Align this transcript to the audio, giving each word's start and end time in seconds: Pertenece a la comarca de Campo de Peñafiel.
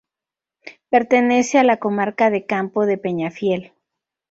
Pertenece 0.89 1.59
a 1.59 1.63
la 1.63 1.77
comarca 1.77 2.31
de 2.31 2.47
Campo 2.47 2.87
de 2.87 2.97
Peñafiel. 2.97 3.73